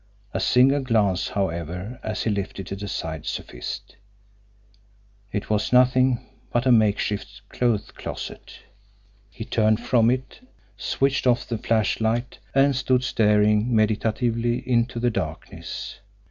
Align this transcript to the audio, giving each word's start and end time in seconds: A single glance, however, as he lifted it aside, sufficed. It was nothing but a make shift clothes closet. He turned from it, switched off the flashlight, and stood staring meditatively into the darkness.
A 0.33 0.39
single 0.39 0.81
glance, 0.81 1.27
however, 1.27 1.99
as 2.01 2.23
he 2.23 2.31
lifted 2.31 2.71
it 2.71 2.81
aside, 2.81 3.27
sufficed. 3.27 3.97
It 5.31 5.47
was 5.51 5.71
nothing 5.71 6.25
but 6.51 6.65
a 6.65 6.71
make 6.71 6.97
shift 6.97 7.43
clothes 7.49 7.91
closet. 7.91 8.61
He 9.29 9.45
turned 9.45 9.79
from 9.79 10.09
it, 10.09 10.39
switched 10.75 11.27
off 11.27 11.47
the 11.47 11.59
flashlight, 11.59 12.39
and 12.55 12.75
stood 12.75 13.03
staring 13.03 13.75
meditatively 13.75 14.67
into 14.67 14.99
the 14.99 15.11
darkness. 15.11 15.99